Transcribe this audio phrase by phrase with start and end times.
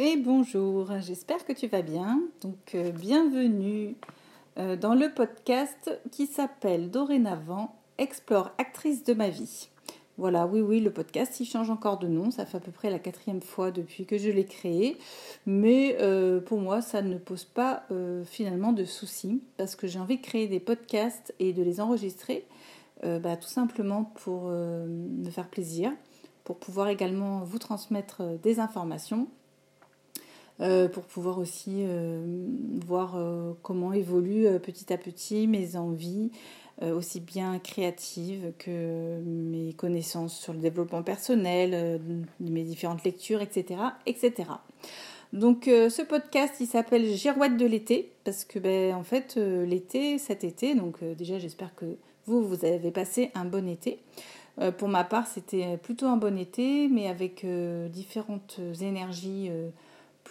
[0.00, 2.20] Et bonjour, j'espère que tu vas bien.
[2.40, 3.94] Donc euh, bienvenue
[4.58, 9.68] euh, dans le podcast qui s'appelle dorénavant Explore actrice de ma vie.
[10.18, 12.32] Voilà, oui, oui, le podcast, il change encore de nom.
[12.32, 14.98] Ça fait à peu près la quatrième fois depuis que je l'ai créé.
[15.46, 17.84] Mais euh, pour moi, ça ne pose pas
[18.24, 22.44] finalement de soucis parce que j'ai envie de créer des podcasts et de les enregistrer
[23.04, 25.92] bah, tout simplement pour me faire plaisir,
[26.42, 29.28] pour pouvoir également vous transmettre des informations
[30.60, 32.22] euh, pour pouvoir aussi euh,
[32.86, 36.30] voir euh, comment évoluent petit à petit mes envies,
[36.82, 42.00] aussi bien créatives que mes connaissances sur le développement personnel,
[42.40, 43.80] mes différentes lectures, etc.
[44.06, 44.48] etc.
[45.32, 50.42] Donc ce podcast il s'appelle Girouette de l'été parce que ben, en fait l'été cet
[50.42, 51.86] été donc déjà j'espère que
[52.26, 54.00] vous vous avez passé un bon été.
[54.76, 57.46] pour ma part c'était plutôt un bon été mais avec
[57.92, 59.48] différentes énergies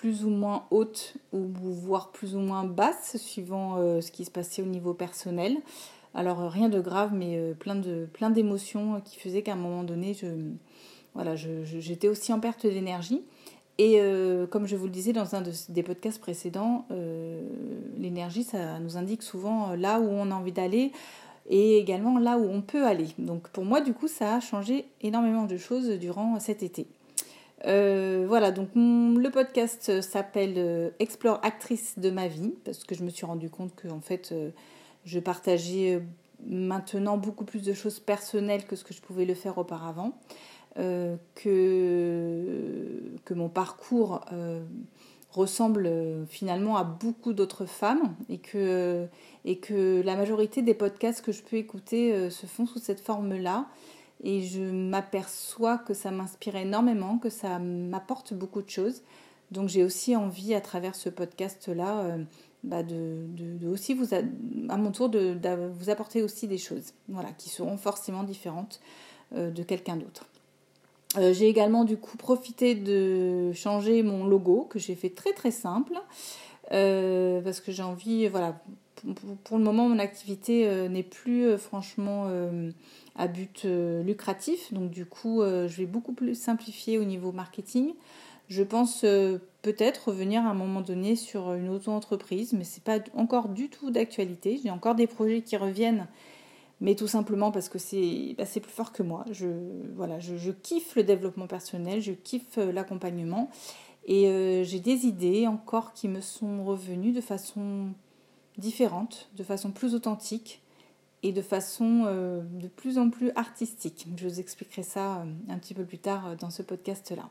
[0.03, 4.31] plus ou moins haute ou voire plus ou moins basse suivant euh, ce qui se
[4.31, 5.55] passait au niveau personnel.
[6.13, 9.55] Alors euh, rien de grave mais euh, plein de plein d'émotions qui faisaient qu'à un
[9.55, 10.27] moment donné je
[11.15, 13.21] voilà, j'étais aussi en perte d'énergie.
[13.77, 13.99] Et
[14.49, 16.85] comme je vous le disais dans un des podcasts précédents,
[17.97, 20.91] l'énergie, ça nous indique souvent là où on a envie d'aller
[21.49, 23.09] et également là où on peut aller.
[23.19, 26.87] Donc pour moi, du coup, ça a changé énormément de choses durant cet été.
[27.65, 33.03] Euh, voilà, donc le podcast s'appelle euh, Explore actrice de ma vie, parce que je
[33.03, 34.49] me suis rendu compte que en fait, euh,
[35.05, 36.01] je partageais
[36.45, 40.11] maintenant beaucoup plus de choses personnelles que ce que je pouvais le faire auparavant,
[40.75, 41.17] que,
[43.23, 44.25] que mon parcours
[45.29, 45.89] ressemble
[46.27, 49.05] finalement à beaucoup d'autres femmes et que,
[49.45, 53.67] et que la majorité des podcasts que je peux écouter se font sous cette forme-là
[54.23, 59.01] et je m'aperçois que ça m'inspire énormément, que ça m'apporte beaucoup de choses.
[59.51, 62.23] Donc j'ai aussi envie à travers ce podcast-là euh,
[62.63, 65.37] bah de, aussi vous, à mon tour, de,
[65.77, 68.79] vous apporter aussi des choses, voilà, qui seront forcément différentes
[69.35, 70.25] euh, de quelqu'un d'autre.
[71.17, 75.51] Euh, j'ai également du coup profité de changer mon logo que j'ai fait très très
[75.51, 75.93] simple
[76.69, 78.59] parce que j'ai envie, voilà,
[79.43, 82.29] pour, le moment mon activité n'est plus franchement
[83.15, 84.73] à but euh, lucratif.
[84.73, 87.93] Donc du coup, euh, je vais beaucoup plus simplifier au niveau marketing.
[88.49, 92.99] Je pense euh, peut-être revenir à un moment donné sur une auto-entreprise, mais c'est pas
[93.15, 94.59] encore du tout d'actualité.
[94.61, 96.07] J'ai encore des projets qui reviennent,
[96.81, 99.25] mais tout simplement parce que c'est bah, plus fort que moi.
[99.31, 99.47] Je,
[99.95, 103.49] voilà, je, kiffe le développement personnel, je kiffe l'accompagnement,
[104.05, 107.93] et j'ai des idées encore qui me sont revenues de façon
[108.57, 110.61] différente, de façon plus authentique
[111.23, 114.07] et de façon euh, de plus en plus artistique.
[114.17, 117.29] Je vous expliquerai ça euh, un petit peu plus tard euh, dans ce podcast-là.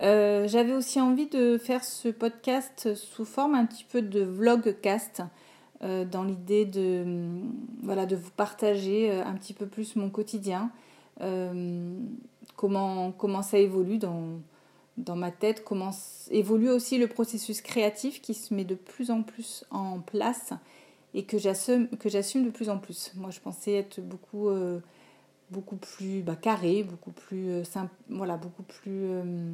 [0.00, 5.22] J'avais aussi envie de faire ce podcast sous forme un petit peu de vlogcast,
[5.80, 7.04] dans l'idée de,
[7.82, 10.70] voilà, de vous partager un petit peu plus mon quotidien,
[12.54, 14.38] comment, comment ça évolue dans,
[14.98, 15.92] dans ma tête, comment
[16.30, 20.52] évolue aussi le processus créatif qui se met de plus en plus en place
[21.14, 23.12] et que j'assume, que j'assume de plus en plus.
[23.14, 24.80] Moi, je pensais être beaucoup, euh,
[25.50, 29.52] beaucoup plus bah, carré, beaucoup plus euh, simple, voilà, beaucoup plus euh,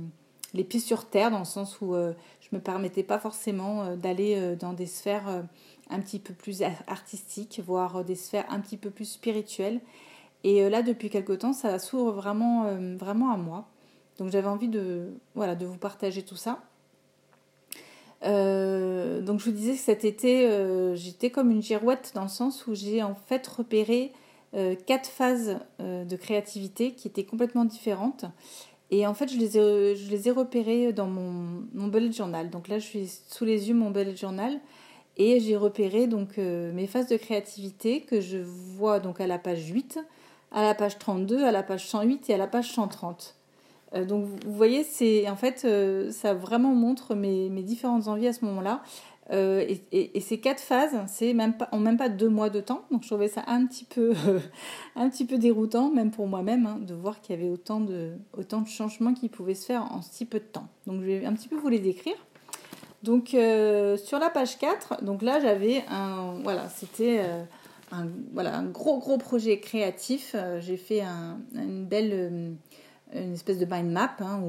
[0.55, 4.73] les pieds sur terre, dans le sens où je me permettais pas forcément d'aller dans
[4.73, 5.43] des sphères
[5.91, 9.81] un petit peu plus artistiques, voire des sphères un petit peu plus spirituelles.
[10.45, 13.67] Et là, depuis quelque temps, ça s'ouvre vraiment, vraiment à moi.
[14.19, 16.61] Donc j'avais envie de, voilà, de vous partager tout ça.
[18.25, 22.29] Euh, donc je vous disais que cet été, euh, j'étais comme une girouette dans le
[22.29, 24.13] sens où j'ai en fait repéré
[24.55, 28.25] euh, quatre phases de créativité qui étaient complètement différentes.
[28.91, 32.51] Et en fait, je les ai, je les ai repérées dans mon, mon bullet journal.
[32.51, 34.61] Donc là, je suis sous les yeux mon bullet journal.
[35.17, 39.65] Et j'ai repéré donc mes phases de créativité que je vois donc à la page
[39.69, 40.01] 8,
[40.51, 43.37] à la page 32, à la page 108 et à la page 130.
[43.95, 48.33] Euh, donc vous voyez, c'est en fait euh, ça vraiment montre mes, différentes envies à
[48.33, 48.83] ce moment-là.
[49.31, 52.85] Euh, et, ces quatre phases, c'est même pas, en même pas deux mois de temps.
[52.91, 54.13] Donc je trouvais ça un petit peu,
[54.97, 58.13] un petit peu déroutant, même pour moi-même, hein, de voir qu'il y avait autant de,
[58.37, 60.69] autant de changements qui pouvaient se faire en si peu de temps.
[60.87, 62.17] Donc je vais un petit peu vous les décrire.
[63.03, 67.21] Donc sur la page 4, donc là j'avais un, voilà, c'était
[67.93, 70.35] un, voilà, un gros gros projet créatif.
[70.61, 72.57] J'ai fait un, une belle
[73.13, 74.41] une espèce de mind map, hein,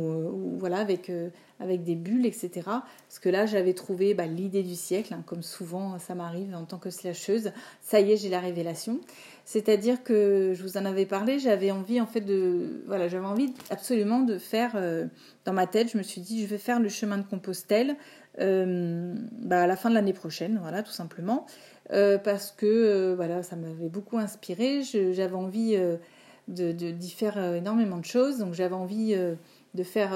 [0.58, 1.12] voilà, avec,
[1.60, 2.50] avec des bulles, etc.
[2.66, 6.64] Parce que là, j'avais trouvé bah, l'idée du siècle, hein, comme souvent ça m'arrive en
[6.64, 7.52] tant que slasheuse.
[7.82, 9.00] Ça y est, j'ai la révélation.
[9.44, 13.54] C'est-à-dire que je vous en avais parlé, j'avais envie en fait de, voilà, j'avais envie
[13.70, 14.76] absolument de faire
[15.46, 15.92] dans ma tête.
[15.92, 17.96] Je me suis dit, je vais faire le chemin de Compostelle
[18.38, 21.46] bah, à la fin de l'année prochaine, voilà, tout simplement.
[21.92, 24.82] Euh, parce que euh, voilà, ça m'avait beaucoup inspiré.
[24.84, 25.78] J'avais envie
[26.50, 28.40] euh, de, d'y faire énormément de choses.
[28.40, 29.16] Donc j'avais envie
[29.74, 30.12] de faire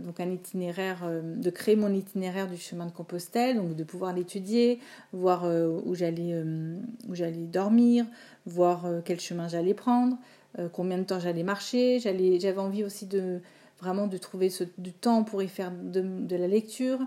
[0.00, 4.80] donc un itinéraire, de créer mon itinéraire du chemin de Compostelle, donc de pouvoir l'étudier,
[5.12, 6.44] voir où j'allais
[7.46, 8.04] dormir,
[8.44, 10.18] voir quel chemin j'allais prendre,
[10.72, 12.00] combien de temps j'allais marcher.
[12.00, 13.40] J'avais envie aussi de
[13.80, 16.98] vraiment de trouver du temps pour y faire de, la lecture,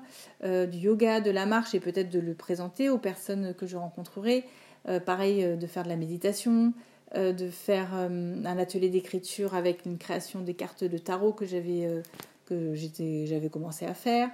[0.44, 3.78] euh, du yoga, de la marche et peut-être de le présenter aux personnes que je
[3.78, 4.46] rencontrerai.
[4.88, 6.74] Euh, pareil, euh, de faire de la méditation,
[7.16, 12.02] de faire un atelier d'écriture avec une création des cartes de tarot que j'avais
[12.50, 14.30] j'avais commencé à faire.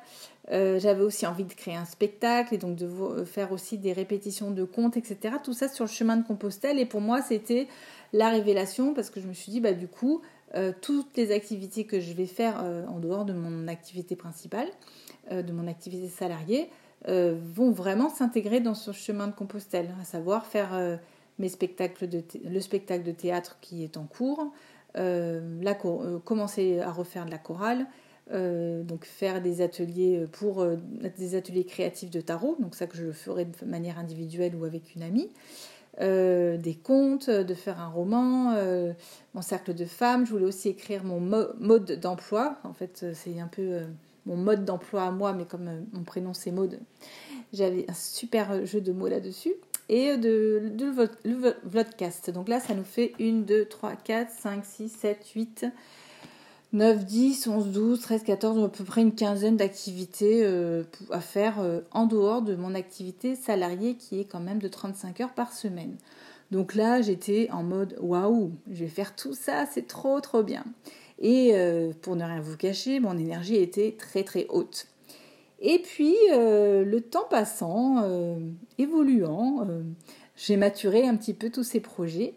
[0.50, 4.63] j'avais aussi envie de créer un spectacle et donc de faire aussi des répétitions de
[4.63, 5.35] contes, etc.
[5.44, 7.68] Tout ça sur le chemin de Compostelle et pour moi c'était
[8.13, 10.21] la révélation parce que je me suis dit bah du coup
[10.56, 14.68] euh, toutes les activités que je vais faire euh, en dehors de mon activité principale,
[15.31, 16.69] euh, de mon activité salariée,
[17.06, 21.00] vont vraiment s'intégrer dans ce chemin de Compostelle, à savoir faire
[21.39, 24.51] mes le spectacle de théâtre qui est en cours,
[26.25, 27.86] commencer à refaire de la chorale,
[28.31, 30.66] donc faire des ateliers pour
[31.18, 34.95] des ateliers créatifs de tarot, donc ça que je ferai de manière individuelle ou avec
[34.95, 35.30] une amie.
[36.00, 38.94] Euh, des contes, de faire un roman, euh,
[39.34, 40.28] mon cercle de femmes.
[40.28, 42.57] Je voulais aussi écrire mon mode d'emploi.
[42.63, 43.80] En fait, euh, c'est un peu
[44.28, 46.80] mon mode d'emploi à moi, mais comme mon prénom c'est Maude,
[47.54, 49.54] j'avais un super jeu de mots là-dessus.
[49.89, 50.72] Et de,
[51.24, 52.30] le, vodcast.
[52.30, 55.66] Donc là, ça nous fait 1, 2, 3, 4, 5, 6, 7, 8,
[56.74, 61.62] 9, 10, 11, 12, 13, 14, à peu près une quinzaine d'activités euh, à faire
[61.62, 65.54] euh, en dehors de mon activité salariée qui est quand même de 35 heures par
[65.54, 65.95] semaine.
[66.51, 70.66] Donc là, j'étais en mode waouh, je vais faire tout ça, c'est trop trop bien.
[71.19, 74.88] Et euh, pour ne rien vous cacher, mon énergie était très très haute.
[75.59, 78.04] Et puis, le temps passant,
[78.77, 79.68] évoluant,
[80.36, 82.36] j'ai maturé un petit peu tous ces projets.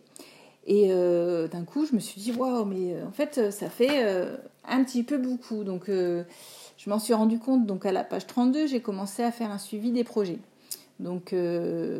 [0.67, 4.05] Et euh, d'un coup, je me suis dit, waouh, mais euh, en fait, ça fait
[4.05, 4.37] euh,
[4.67, 5.65] un petit peu beaucoup.
[5.65, 6.25] Donc, je
[6.87, 7.67] m'en suis rendu compte.
[7.67, 10.39] Donc, à la page 32, j'ai commencé à faire un suivi des projets.
[10.99, 11.35] Donc,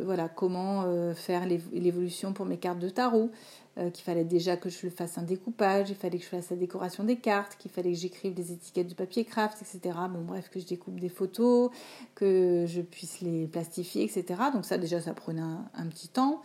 [0.05, 0.85] voilà, comment
[1.15, 3.31] faire l'évolution pour mes cartes de tarot.
[3.75, 7.03] Qu'il fallait déjà que je fasse un découpage, il fallait que je fasse la décoration
[7.03, 9.97] des cartes, qu'il fallait que j'écrive des étiquettes de papier craft, etc.
[10.09, 11.71] Bon, bref, que je découpe des photos,
[12.13, 14.25] que je puisse les plastifier, etc.
[14.53, 16.41] Donc ça, déjà, ça prenait un petit temps.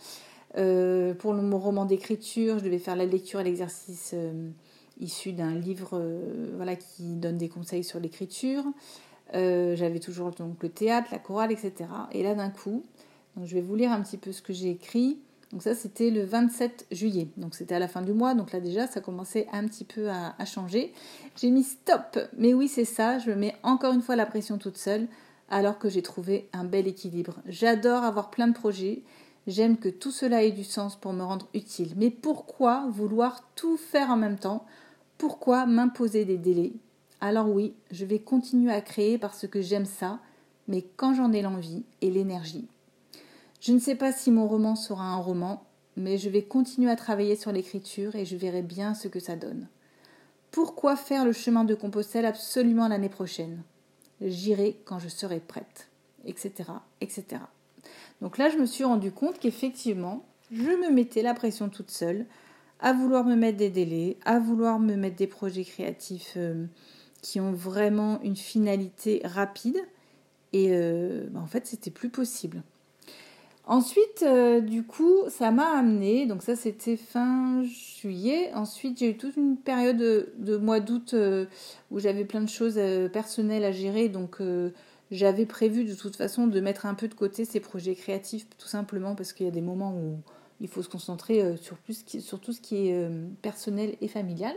[0.57, 4.49] Euh, pour mon roman d'écriture, je devais faire la lecture et l'exercice euh,
[4.99, 8.63] issu d'un livre euh, voilà, qui donne des conseils sur l'écriture.
[9.33, 11.73] J'avais toujours donc, le théâtre, la chorale, etc.
[12.13, 12.85] Et là, d'un coup,
[13.43, 15.19] je vais vous lire un petit peu ce que j'ai écrit.
[15.51, 17.29] Donc ça, c'était le 27 juillet.
[17.37, 18.33] Donc c'était à la fin du mois.
[18.33, 20.93] Donc là déjà, ça commençait un petit peu à, changer.
[21.39, 22.19] J'ai mis stop.
[22.37, 23.19] Mais oui, c'est ça.
[23.19, 25.07] Je me mets encore une fois la pression toute seule
[25.49, 27.35] alors que j'ai trouvé un bel équilibre.
[27.47, 29.03] J'adore avoir plein de projets.
[29.47, 31.93] J'aime que tout cela ait du sens pour me rendre utile.
[31.95, 34.65] Mais pourquoi vouloir tout faire en même temps?
[35.17, 36.73] Pourquoi m'imposer des délais?
[37.21, 40.19] Alors oui, je vais continuer à créer parce que j'aime ça,
[40.67, 42.67] mais quand j'en ai l'envie et l'énergie.
[43.59, 45.63] Je ne sais pas si mon roman sera un roman,
[45.95, 49.35] mais je vais continuer à travailler sur l'écriture et je verrai bien ce que ça
[49.35, 49.67] donne.
[50.51, 53.63] Pourquoi faire le chemin de Compostelle absolument l'année prochaine?
[54.21, 55.89] J'irai quand je serai prête,
[56.25, 56.71] etc.,
[57.01, 57.41] etc.
[58.21, 62.25] Donc là, je me suis rendu compte qu'effectivement, je me mettais la pression toute seule
[62.79, 66.65] à vouloir me mettre des délais, à vouloir me mettre des projets créatifs euh,
[67.21, 69.77] qui ont vraiment une finalité rapide.
[70.53, 72.61] Et euh, bah, en fait, c'était plus possible.
[73.67, 78.51] Ensuite, euh, du coup, ça m'a amené, donc ça c'était fin juillet.
[78.53, 81.13] Ensuite, j'ai eu toute une période de, mois d'août
[81.91, 82.79] où j'avais plein de choses
[83.11, 84.41] personnelles à gérer, donc
[85.11, 88.67] j'avais prévu de toute façon de mettre un peu de côté ces projets créatifs, tout
[88.67, 90.17] simplement parce qu'il y a des moments où
[90.59, 94.07] il faut se concentrer euh, sur, plus, sur tout ce qui est euh, personnel et
[94.07, 94.55] familial.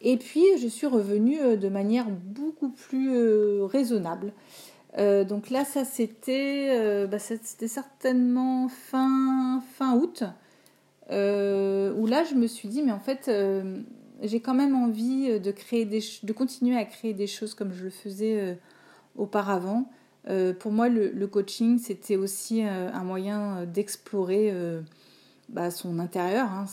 [0.00, 4.32] Et puis, je suis revenue euh, de manière beaucoup plus raisonnable.
[4.98, 9.62] Donc là, ça c'était bah, c'était certainement fin,
[9.94, 10.24] août,
[11.10, 13.30] où là, je me suis dit, mais en fait,
[14.22, 17.90] j'ai quand même envie de, créer de continuer à créer des choses comme je le
[17.90, 18.58] faisais
[19.16, 19.86] auparavant.
[20.28, 24.54] Euh, pour moi, le, coaching, c'était aussi euh, un moyen euh, d'explorer
[25.48, 26.66] bah, son intérieur, hein,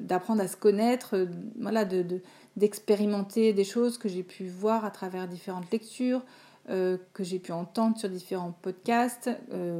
[0.00, 1.26] d'apprendre à se connaître,
[1.58, 2.04] voilà, de,
[2.56, 6.22] d'expérimenter des choses que j'ai pu voir à travers différentes lectures,
[6.66, 9.30] que j'ai pu entendre sur différents podcasts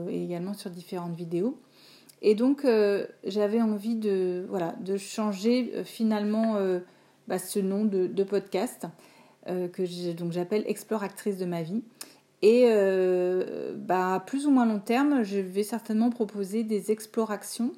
[0.08, 1.60] et également sur différentes vidéos.
[2.22, 2.64] Et donc
[3.24, 6.56] j'avais envie de, voilà, de changer finalement
[7.26, 8.86] bah, ce nom de, podcast
[9.46, 9.84] que
[10.30, 11.82] j'appelle Explore Actrice de ma vie.
[12.42, 17.72] Et euh, bah, plus ou moins long terme, je vais certainement proposer des explorations,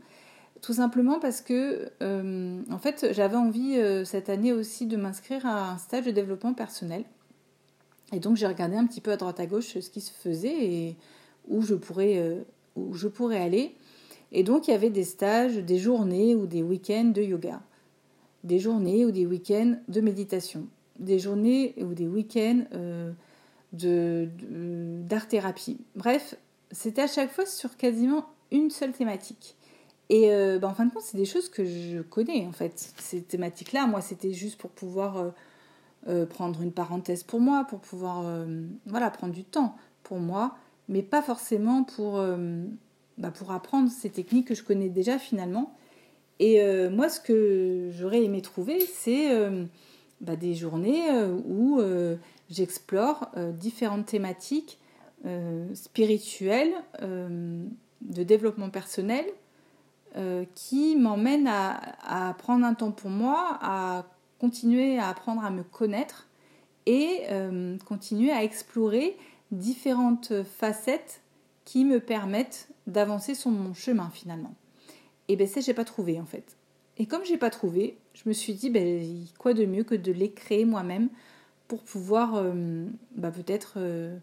[0.62, 5.46] tout simplement parce que, euh, en fait, j'avais envie euh, cette année aussi de m'inscrire
[5.46, 7.04] à un stage de développement personnel.
[8.12, 10.64] Et donc, j'ai regardé un petit peu à droite à gauche ce qui se faisait
[10.64, 10.96] et
[11.48, 12.44] où je pourrais,
[12.76, 13.74] où je pourrais aller.
[14.32, 17.60] Et donc, il y avait des stages, des journées ou des week-ends de yoga,
[18.44, 20.66] des journées ou des week-ends de méditation,
[20.98, 22.64] des journées ou des week-ends
[23.72, 25.78] d'art-thérapie.
[25.96, 26.36] Bref,
[26.70, 29.56] c'était à chaque fois sur quasiment une seule thématique.
[30.10, 32.92] Et euh, bah, en fin de compte, c'est des choses que je connais en fait.
[32.98, 35.32] Ces thématiques-là, moi, c'était juste pour pouvoir
[36.06, 38.24] euh, euh, prendre une parenthèse pour moi, pour pouvoir
[38.86, 40.56] voilà, prendre du temps pour moi,
[40.88, 42.22] mais pas forcément pour,
[43.18, 45.74] bah, pour apprendre ces techniques que je connais déjà finalement.
[46.40, 49.28] Et moi, ce que j'aurais aimé trouver, c'est
[50.20, 51.10] bah, des journées
[51.46, 51.80] où
[52.50, 54.78] j'explore euh, différentes thématiques
[55.26, 57.64] euh, spirituelles, euh,
[58.00, 59.24] de développement personnel,
[60.56, 64.04] qui m'emmènent à, prendre un temps pour moi, à
[64.38, 66.28] continuer à apprendre à me connaître
[66.86, 67.24] et
[67.84, 69.16] continuer à explorer
[69.50, 71.20] différentes facettes
[71.64, 74.54] qui me permettent d'avancer sur mon chemin finalement.
[75.28, 76.56] Et bien ça, j'ai pas trouvé en fait.
[76.96, 80.10] Et comme j'ai pas trouvé, je me suis dit, ben, quoi de mieux que de
[80.10, 81.08] les créer moi-même
[81.68, 84.16] pour pouvoir euh, bah, peut-être euh,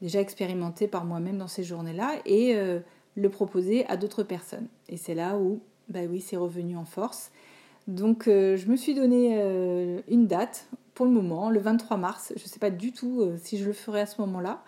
[0.00, 2.80] déjà expérimenter par moi-même dans ces journées-là et euh,
[3.16, 4.68] le proposer à d'autres personnes.
[4.88, 7.32] Et c'est là où, bah oui, c'est revenu en force.
[7.88, 9.34] Donc je me suis donné
[10.08, 12.32] une date pour le moment, le 23 mars.
[12.36, 14.62] Je ne sais pas du tout si je le ferai à ce moment-là,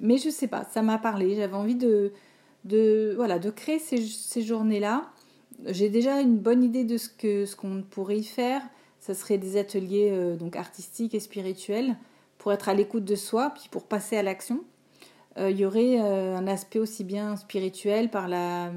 [0.00, 0.64] mais je ne sais pas.
[0.64, 1.36] Ça m'a parlé.
[1.36, 2.12] J'avais envie de,
[3.16, 5.10] voilà, de créer ces, journées-là.
[5.66, 8.62] J'ai déjà une bonne idée de ce qu'on pourrait y faire.
[9.00, 11.96] Ça serait des ateliers euh, donc artistiques et spirituels
[12.36, 14.64] pour être à l'écoute de soi, puis pour passer à l'action.
[15.38, 18.72] Euh, il y aurait euh, un aspect aussi bien spirituel par la,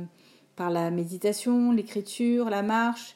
[0.56, 3.16] par la méditation, l'écriture, la marche.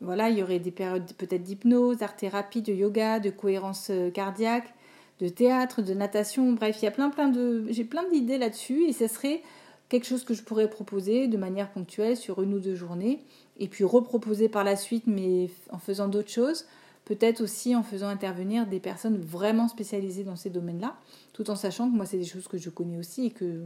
[0.00, 4.72] Voilà, il y aurait des périodes peut-être d'hypnose, d'art-thérapie, de yoga, de cohérence cardiaque,
[5.20, 6.52] de théâtre, de natation.
[6.52, 9.42] Bref, il y a plein, plein de, j'ai plein d'idées là-dessus et ce serait
[9.88, 13.20] quelque chose que je pourrais proposer de manière ponctuelle sur une ou deux journées
[13.58, 16.66] et puis reproposer par la suite mais en faisant d'autres choses,
[17.04, 20.96] peut-être aussi en faisant intervenir des personnes vraiment spécialisées dans ces domaines-là,
[21.32, 23.62] tout en sachant que moi c'est des choses que je connais aussi et que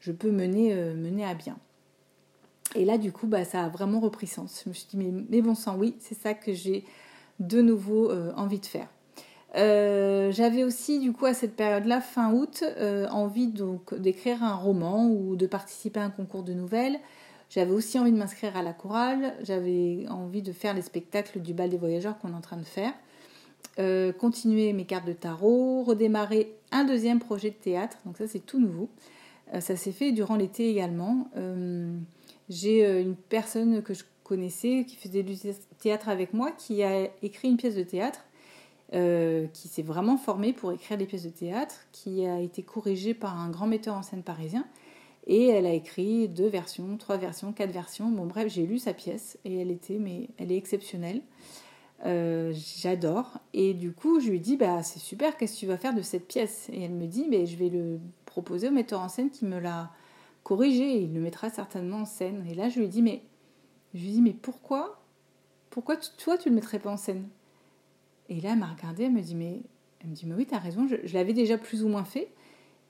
[0.00, 1.56] je peux mener, euh, mener à bien.
[2.74, 4.62] Et là du coup bah, ça a vraiment repris sens.
[4.64, 6.84] Je me suis dit mais, bon sang oui, c'est ça que j'ai
[7.40, 8.88] de nouveau euh, envie de faire.
[9.56, 14.54] Euh, j'avais aussi du coup à cette période-là, fin août, euh, envie donc d'écrire un
[14.54, 16.98] roman ou de participer à un concours de nouvelles.
[17.50, 19.34] J'avais aussi envie de m'inscrire à la chorale.
[19.42, 22.64] J'avais envie de faire les spectacles du bal des voyageurs qu'on est en train de
[22.64, 22.92] faire.
[24.18, 27.98] Continuer mes cartes de tarot, redémarrer un deuxième projet de théâtre.
[28.06, 28.88] Donc ça c'est tout nouveau.
[29.60, 31.28] ça s'est fait durant l'été également.
[32.48, 35.36] J'ai une personne que je connaissais qui faisait du
[35.78, 38.24] théâtre avec moi qui a écrit une pièce de théâtre
[38.92, 43.14] euh, qui s'est vraiment formée pour écrire des pièces de théâtre, qui a été corrigée
[43.14, 44.64] par un grand metteur en scène parisien.
[45.26, 48.10] Et elle a écrit deux versions, trois versions, quatre versions.
[48.10, 51.22] Bon, bref, j'ai lu sa pièce et elle était, mais elle est exceptionnelle.
[52.04, 53.38] Euh, j'adore.
[53.52, 56.02] Et du coup, je lui dis, bah, c'est super, qu'est-ce que tu vas faire de
[56.02, 56.68] cette pièce?
[56.72, 59.58] Et elle me dit, mais je vais le proposer au metteur en scène qui me
[59.58, 59.90] l'a
[60.44, 60.98] corrigé.
[61.02, 62.46] Il le mettra certainement en scène.
[62.48, 63.22] Et là, je lui dis, mais,
[63.94, 65.02] je lui dis, mais pourquoi
[65.70, 67.26] Pourquoi toi, tu le mettrais pas en scène?
[68.28, 69.62] Et là, elle m'a regardée, elle me dit, mais,
[70.00, 72.30] elle me dit, mais oui, t'as raison, je, l'avais déjà plus ou moins fait.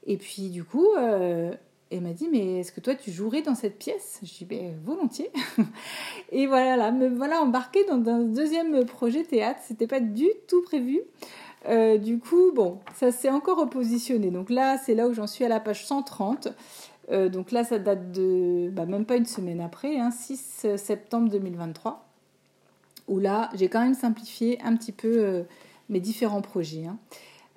[0.07, 1.55] Et puis, du coup, euh,
[1.91, 4.21] elle m'a dit, mais est-ce que toi, tu jouerais dans cette pièce?
[4.23, 5.31] Je dis, ben, volontiers.
[6.33, 9.61] et voilà, là, me voilà embarquée dans un deuxième projet théâtre.
[9.65, 11.01] C'était pas du tout prévu.
[11.67, 14.31] Euh, du coup, bon, ça s'est encore repositionné.
[14.31, 16.49] Donc là, c'est là où j'en suis à la page 130.
[17.11, 21.29] Euh, donc là, ça date de bah, même pas une semaine après, hein, 6 septembre
[21.31, 22.05] 2023
[23.09, 25.43] où là, j'ai quand même simplifié un petit peu euh,
[25.89, 26.87] mes différents projets.
[26.87, 26.99] Hein.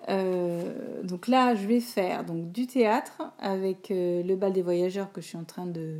[0.09, 5.11] Euh, donc là, je vais faire donc, du théâtre avec euh, le bal des voyageurs
[5.11, 5.99] que je suis en train de,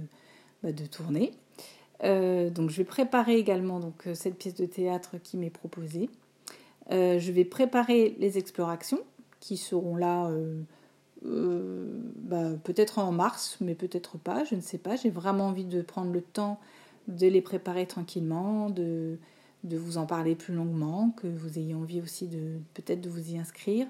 [0.63, 1.31] bah, tourner.
[2.03, 6.09] donc je vais préparer également donc, cette pièce de théâtre qui m'est proposée.
[6.91, 8.99] je vais préparer les explorations
[9.39, 10.29] qui seront là
[11.23, 14.95] bah, peut-être en mars, mais peut-être pas, je ne sais pas.
[14.95, 16.59] J'ai vraiment envie de prendre le temps
[17.07, 19.17] de les préparer tranquillement, de,
[19.63, 23.37] vous en parler plus longuement, que vous ayez envie aussi de peut-être de vous y
[23.37, 23.87] inscrire.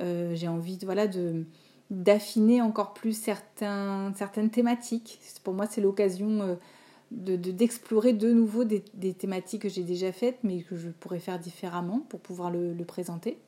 [0.00, 1.44] Euh, j'ai envie voilà, de,
[1.90, 5.20] d'affiner encore plus certains, certaines thématiques.
[5.42, 6.54] Pour moi, c'est l'occasion euh,
[7.10, 8.82] de, d'explorer de, nouveau des,
[9.14, 13.38] thématiques que j'ai déjà faites, mais que je pourrais faire différemment pour pouvoir le, présenter.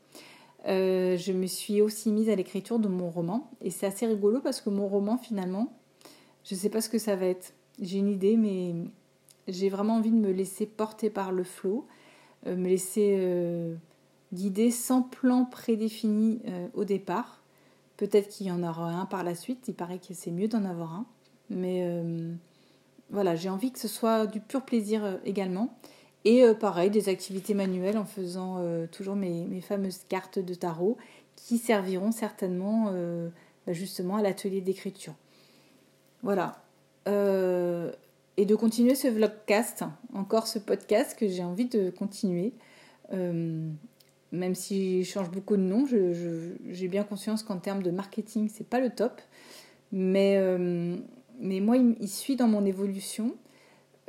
[0.69, 4.41] Euh, je me suis aussi mise à l'écriture de mon roman, et c'est assez rigolo
[4.41, 5.73] parce que mon roman, finalement,
[6.45, 7.53] je ne sais pas ce que ça va être.
[7.81, 8.75] J'ai une idée, mais
[9.49, 11.87] j'ai vraiment envie de me laisser porter par le flot,
[12.47, 13.75] euh, me laisser euh,
[14.33, 16.41] guider sans plan prédéfini
[16.75, 17.43] au départ.
[17.97, 20.65] Peut-être qu'il y en aura un par la suite, il paraît que c'est mieux d'en
[20.65, 21.07] avoir un.
[21.51, 21.87] Mais
[23.11, 25.77] voilà, j'ai envie que ce soit du pur plaisir également.
[26.25, 30.97] Et pareil, des activités manuelles en faisant toujours mes, fameuses cartes de tarot
[31.35, 32.93] qui serviront certainement
[33.67, 35.15] bah, justement à l'atelier d'écriture.
[36.23, 36.63] Voilà
[38.37, 42.53] et de continuer ce vlogcast, encore ce podcast que j'ai envie de continuer.
[43.13, 43.69] Euh,
[44.31, 48.67] même si je change beaucoup de nom, j'ai bien conscience qu'en termes de marketing, c'est
[48.67, 49.21] pas le top.
[49.93, 50.97] Mais, euh,
[51.39, 53.35] mais moi, il, suit dans mon évolution.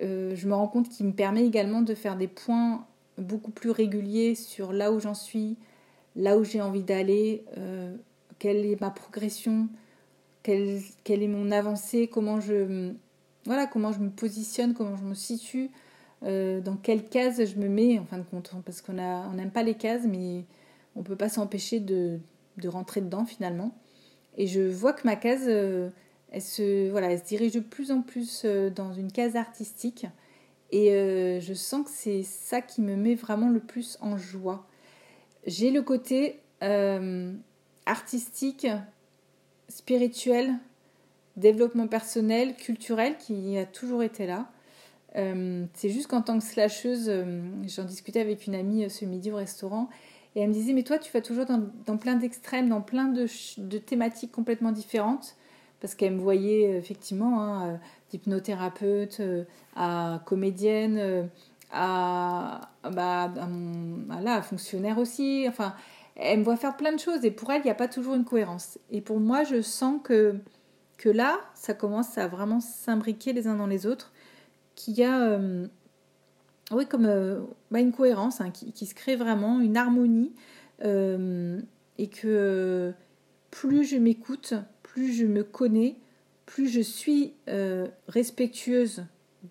[0.01, 2.85] Euh, je me rends compte qu'il me permet également de faire des points
[3.17, 5.57] beaucoup plus réguliers sur là où j'en suis,
[6.15, 7.43] là où j'ai envie d'aller,
[8.39, 9.69] quelle est ma progression,
[10.43, 12.91] quelle, est mon avancée, comment je,
[13.45, 15.71] voilà comment je me positionne, comment je me situe,
[16.23, 18.51] euh, dans quelle case je me mets en fin de compte.
[18.65, 20.45] Parce qu'on on n'aime pas les cases, mais
[20.95, 22.19] on ne peut pas s'empêcher de,
[22.65, 23.75] rentrer dedans finalement.
[24.37, 25.89] Et je vois que ma case, euh,
[26.33, 30.05] elle, se, voilà, elle se dirige de plus en plus euh, dans une case artistique.
[30.71, 30.89] Et
[31.39, 34.65] je sens que c'est ça qui me met vraiment le plus en joie.
[35.45, 36.39] J'ai le côté
[37.85, 38.65] artistique,
[39.69, 40.55] spirituel,
[41.37, 44.49] développement personnel, culturel qui a toujours été là.
[45.15, 49.05] Euh, c'est juste qu'en tant que slasheuse, euh, j'en discutais avec une amie euh, ce
[49.05, 49.89] midi au restaurant
[50.35, 53.77] et elle me disait Mais toi, tu vas toujours dans, plein d'extrêmes, dans plein de,
[53.77, 55.35] thématiques complètement différentes.
[55.83, 59.21] Parce qu'elle me voyait effectivement hein, d'hypnothérapeute
[59.75, 61.29] à comédienne,
[61.71, 63.31] à, bah,
[64.25, 65.45] à, fonctionnaire aussi.
[65.47, 65.75] Enfin,
[66.15, 68.15] elle me voit faire plein de choses et pour elle, il n'y a pas toujours
[68.15, 68.79] une cohérence.
[68.89, 70.39] Et pour moi, je sens que
[70.97, 74.13] que là, ça commence à vraiment s'imbriquer les uns dans les autres,
[74.75, 75.67] qu'il y a euh,
[76.71, 77.41] oui, comme euh,
[77.71, 80.31] bah, une cohérence hein, qui, se crée vraiment, une harmonie,
[80.85, 81.59] euh,
[81.97, 82.93] et que
[83.51, 85.95] plus je m'écoute, plus je me connais,
[86.45, 87.33] plus je suis
[88.07, 89.05] respectueuse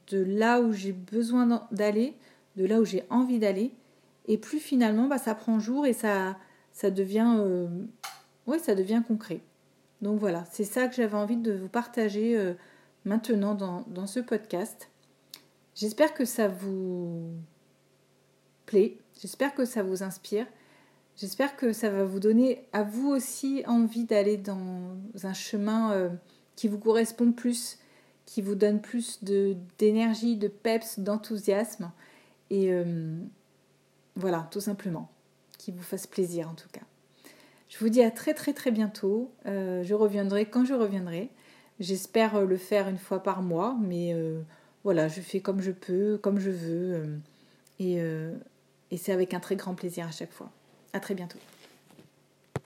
[0.09, 2.15] de là où j'ai besoin d'aller,
[2.57, 3.73] de là où j'ai envie d'aller,
[4.29, 6.37] et plus finalement bah, ça prend jour et ça,
[6.85, 7.69] devient,
[8.47, 9.41] oui, ça devient concret.
[10.03, 12.55] Donc voilà, c'est ça que j'avais envie de vous partager euh,
[13.05, 14.91] maintenant dans, ce podcast.
[15.77, 17.31] J'espère que ça vous
[18.67, 20.45] plaît, j'espère que ça vous inspire,
[21.17, 26.09] j'espère que ça va vous donner à vous aussi envie d'aller dans un chemin euh,
[26.57, 27.79] qui vous correspond plus,
[28.27, 29.23] qui vous donne plus
[29.79, 31.91] d'énergie, de, peps, d'enthousiasme.
[32.51, 33.17] Et euh,
[34.17, 35.11] voilà, tout simplement,
[35.59, 36.83] qui vous fasse plaisir en tout cas.
[37.69, 39.33] Je vous dis à très très très bientôt.
[39.47, 41.31] Euh, je reviendrai quand je reviendrai.
[41.81, 44.15] J'espère le faire une fois par mois, mais
[44.85, 47.19] voilà, je fais comme je peux, comme je veux.
[47.81, 47.99] et
[48.97, 50.53] c'est avec un très grand plaisir à chaque fois.
[50.93, 51.39] À très bientôt.